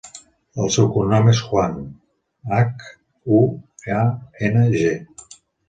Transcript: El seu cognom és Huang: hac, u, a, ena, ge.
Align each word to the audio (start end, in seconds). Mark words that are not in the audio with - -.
El 0.61 0.69
seu 0.75 0.87
cognom 0.95 1.29
és 1.33 1.41
Huang: 1.49 1.75
hac, 2.57 2.87
u, 3.41 3.45
a, 4.01 4.03
ena, 4.51 4.67
ge. 4.77 4.99